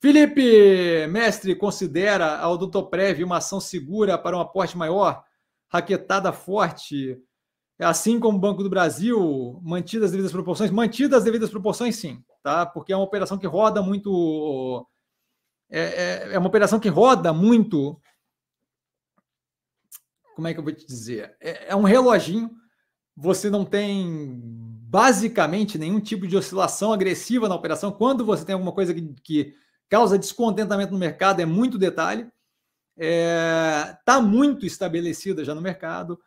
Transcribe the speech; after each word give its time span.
Felipe, 0.00 1.06
mestre, 1.08 1.54
considera 1.54 2.38
a 2.38 2.48
Odontoprev 2.50 3.24
uma 3.24 3.38
ação 3.38 3.60
segura 3.60 4.18
para 4.18 4.36
um 4.36 4.40
aporte 4.40 4.76
maior, 4.76 5.24
raquetada 5.68 6.32
forte, 6.32 7.18
assim 7.78 8.20
como 8.20 8.36
o 8.36 8.40
Banco 8.40 8.62
do 8.62 8.70
Brasil, 8.70 9.58
mantidas 9.62 10.06
as 10.06 10.10
devidas 10.12 10.32
proporções? 10.32 10.70
Mantidas 10.70 11.18
as 11.18 11.24
devidas 11.24 11.50
proporções, 11.50 11.96
sim, 11.96 12.22
tá? 12.42 12.66
Porque 12.66 12.92
é 12.92 12.96
uma 12.96 13.04
operação 13.04 13.38
que 13.38 13.46
roda 13.46 13.82
muito. 13.82 14.86
É, 15.70 15.80
é, 15.80 16.34
é 16.34 16.38
uma 16.38 16.48
operação 16.48 16.78
que 16.78 16.88
roda 16.88 17.32
muito. 17.32 17.98
Como 20.34 20.46
é 20.46 20.52
que 20.52 20.60
eu 20.60 20.64
vou 20.64 20.72
te 20.72 20.86
dizer? 20.86 21.34
É, 21.40 21.70
é 21.70 21.76
um 21.76 21.82
reloginho. 21.82 22.50
Você 23.16 23.48
não 23.48 23.64
tem 23.64 24.38
basicamente 24.88 25.78
nenhum 25.78 26.00
tipo 26.00 26.26
de 26.26 26.36
oscilação 26.36 26.92
agressiva 26.92 27.48
na 27.48 27.54
operação. 27.54 27.90
Quando 27.90 28.26
você 28.26 28.44
tem 28.44 28.52
alguma 28.52 28.72
coisa 28.72 28.92
que, 28.92 29.14
que 29.22 29.54
causa 29.88 30.18
descontentamento 30.18 30.92
no 30.92 30.98
mercado, 30.98 31.40
é 31.40 31.46
muito 31.46 31.78
detalhe. 31.78 32.28
Está 32.96 33.04
é, 33.04 33.98
tá 34.04 34.20
muito 34.20 34.64
estabelecida 34.64 35.44
já 35.44 35.54
no 35.54 35.60
mercado. 35.60 36.18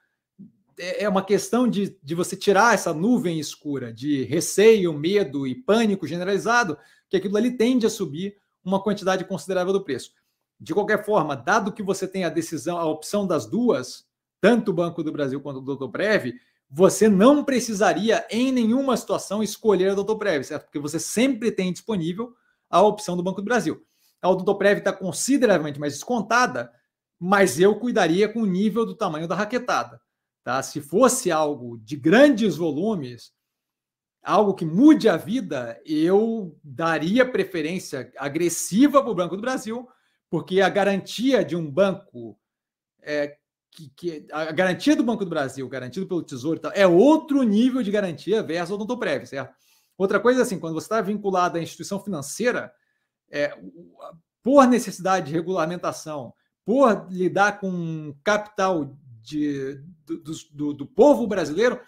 É, 0.78 1.04
é 1.04 1.10
uma 1.10 1.24
questão 1.24 1.68
de, 1.68 1.98
de 2.02 2.16
você 2.16 2.36
tirar 2.36 2.74
essa 2.74 2.94
nuvem 2.94 3.40
escura 3.40 3.92
de 3.92 4.24
receio, 4.24 4.94
medo 4.94 5.48
e 5.48 5.56
pânico 5.56 6.08
generalizado, 6.08 6.78
que 7.10 7.18
aquilo 7.18 7.38
ali 7.38 7.58
tende 7.58 7.86
a 7.86 7.90
subir 7.90 8.38
uma 8.64 8.82
quantidade 8.82 9.26
considerável 9.26 9.74
do 9.74 9.84
preço. 9.84 10.12
De 10.60 10.74
qualquer 10.74 11.04
forma, 11.06 11.36
dado 11.36 11.72
que 11.72 11.82
você 11.82 12.08
tem 12.08 12.26
a 12.26 12.30
decisão, 12.30 12.78
a 12.78 12.86
opção 12.86 13.26
das 13.26 13.46
duas, 13.46 14.06
tanto 14.42 14.72
o 14.72 14.74
Banco 14.74 15.04
do 15.04 15.12
Brasil 15.12 15.40
quanto 15.42 15.58
o 15.58 15.62
Doutor 15.62 15.88
Breve, 15.88 16.40
você 16.70 17.10
não 17.10 17.44
precisaria, 17.44 18.26
em 18.30 18.52
nenhuma 18.52 18.96
situação, 18.96 19.42
escolher 19.42 19.90
a 19.90 19.96
Doutor 19.96 20.20
certo? 20.44 20.66
Porque 20.66 20.78
você 20.78 21.00
sempre 21.00 21.52
tem 21.52 21.74
disponível 21.74 22.36
a 22.70 22.82
opção 22.82 23.18
do 23.18 23.24
Banco 23.24 23.42
do 23.42 23.46
Brasil. 23.46 23.84
A 24.22 24.28
Doutor 24.28 24.66
está 24.66 24.92
consideravelmente 24.92 25.80
mais 25.80 25.94
descontada, 25.94 26.72
mas 27.20 27.60
eu 27.60 27.80
cuidaria 27.80 28.28
com 28.28 28.42
o 28.42 28.46
nível 28.46 28.86
do 28.86 28.96
tamanho 28.96 29.28
da 29.28 29.36
raquetada. 29.36 30.00
Tá? 30.44 30.62
Se 30.62 30.82
fosse 30.82 31.32
algo 31.32 31.78
de 31.78 31.96
grandes 31.96 32.58
volumes, 32.58 33.32
algo 34.22 34.54
que 34.54 34.66
mude 34.66 35.08
a 35.08 35.18
vida, 35.18 35.80
eu 35.86 36.58
daria 36.64 37.30
preferência 37.30 38.12
agressiva 38.18 39.02
para 39.02 39.12
o 39.12 39.16
Banco 39.16 39.36
do 39.36 39.42
Brasil, 39.42 39.88
porque 40.30 40.62
a 40.62 40.70
garantia 40.70 41.44
de 41.44 41.56
um 41.56 41.70
banco 41.70 42.38
é, 43.02 43.38
que, 43.72 43.90
que, 43.96 44.28
a 44.32 44.52
garantia 44.52 44.96
do 44.96 45.04
Banco 45.04 45.24
do 45.24 45.30
Brasil, 45.30 45.68
garantido 45.68 46.08
pelo 46.08 46.24
Tesouro, 46.24 46.60
é 46.74 46.86
outro 46.86 47.42
nível 47.44 47.82
de 47.82 47.92
garantia 47.92 48.44
versus 48.44 48.72
o 48.72 48.76
Odontoprev, 48.76 49.26
certo? 49.26 49.54
Outra 50.00 50.20
coisa, 50.20 50.42
assim, 50.42 50.60
quando 50.60 50.74
você 50.74 50.86
está 50.86 51.00
vinculado 51.02 51.60
à 51.60 51.62
instituição 51.62 52.00
financeira, 52.00 52.74
é, 53.30 53.56
por 54.42 54.66
necessidade 54.66 55.28
de 55.28 55.34
regulamentação, 55.34 56.34
por 56.66 57.08
lidar 57.12 57.60
com 57.60 58.16
capital 58.24 58.98
de, 59.22 59.76
do, 60.06 60.34
do, 60.52 60.74
do 60.74 60.86
povo 60.88 61.28
brasileiro, 61.28 61.80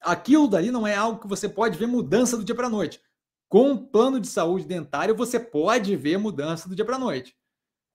aquilo 0.00 0.46
dali 0.46 0.70
não 0.70 0.86
é 0.86 0.94
algo 0.94 1.20
que 1.20 1.26
você 1.26 1.48
pode 1.48 1.76
ver 1.76 1.86
mudança 1.86 2.36
do 2.36 2.44
dia 2.44 2.54
para 2.54 2.68
a 2.68 2.70
noite. 2.70 3.00
Com 3.48 3.70
um 3.70 3.76
plano 3.76 4.20
de 4.20 4.28
saúde 4.28 4.64
dentário, 4.64 5.16
você 5.16 5.40
pode 5.40 5.96
ver 5.96 6.16
mudança 6.16 6.68
do 6.68 6.76
dia 6.76 6.84
para 6.84 6.94
a 6.94 7.00
noite 7.00 7.34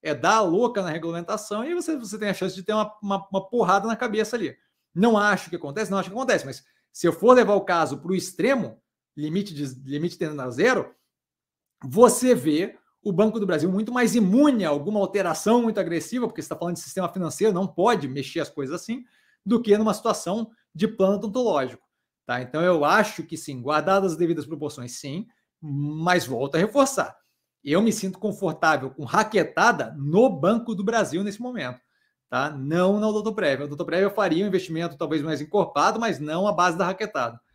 é 0.05 0.13
dar 0.13 0.35
a 0.35 0.41
louca 0.41 0.83
na 0.83 0.91
regulamentação 0.91 1.65
e 1.65 1.73
você, 1.73 1.97
você 1.97 2.19
tem 2.19 2.29
a 2.29 2.33
chance 2.33 2.53
de 2.53 2.61
ter 2.61 2.73
uma, 2.73 2.95
uma, 3.01 3.27
uma 3.31 3.49
porrada 3.49 3.87
na 3.87 3.95
cabeça 3.95 4.35
ali. 4.35 4.55
Não 4.93 5.17
acho 5.17 5.49
que 5.49 5.55
acontece, 5.55 5.89
não 5.89 5.97
acho 5.97 6.11
que 6.11 6.15
acontece, 6.15 6.45
mas 6.45 6.63
se 6.93 7.07
eu 7.07 7.11
for 7.11 7.33
levar 7.33 7.55
o 7.55 7.65
caso 7.65 7.97
para 7.97 8.11
o 8.11 8.15
extremo, 8.15 8.79
limite, 9.15 9.53
de, 9.53 9.65
limite 9.89 10.17
tendendo 10.17 10.41
a 10.41 10.49
zero, 10.49 10.93
você 11.83 12.33
vê 12.33 12.77
o 13.03 13.11
Banco 13.11 13.39
do 13.39 13.45
Brasil 13.45 13.71
muito 13.71 13.91
mais 13.91 14.15
imune 14.15 14.65
a 14.65 14.69
alguma 14.69 14.99
alteração 14.99 15.61
muito 15.61 15.79
agressiva, 15.79 16.27
porque 16.27 16.41
você 16.41 16.45
está 16.45 16.55
falando 16.55 16.75
de 16.75 16.81
sistema 16.81 17.07
financeiro, 17.07 17.53
não 17.53 17.67
pode 17.67 18.07
mexer 18.07 18.39
as 18.39 18.49
coisas 18.49 18.81
assim, 18.81 19.03
do 19.45 19.61
que 19.61 19.77
numa 19.77 19.93
situação 19.93 20.49
de 20.73 20.87
plano 20.87 21.15
odontológico. 21.15 21.83
Tá? 22.25 22.41
Então 22.41 22.61
eu 22.61 22.83
acho 22.83 23.23
que 23.23 23.37
sim, 23.37 23.61
guardadas 23.61 24.13
as 24.13 24.17
devidas 24.17 24.45
proporções, 24.45 24.93
sim, 24.93 25.27
mas 25.61 26.25
volto 26.25 26.55
a 26.55 26.57
reforçar 26.57 27.15
eu 27.65 27.81
me 27.81 27.91
sinto 27.91 28.19
confortável 28.19 28.91
com 28.91 29.03
raquetada 29.03 29.95
no 29.97 30.29
Banco 30.29 30.75
do 30.75 30.83
Brasil 30.83 31.23
nesse 31.23 31.41
momento, 31.41 31.81
tá? 32.29 32.51
Não 32.51 32.99
na 32.99 33.09
Odontoprev. 33.09 33.63
A 33.63 33.65
Odontoprev 33.65 34.03
eu 34.03 34.11
faria 34.11 34.45
um 34.45 34.47
investimento 34.47 34.95
talvez 34.95 35.23
mais 35.23 35.41
encorpado, 35.41 35.99
mas 35.99 36.19
não 36.19 36.47
a 36.47 36.53
base 36.53 36.77
da 36.77 36.85
raquetada. 36.85 37.41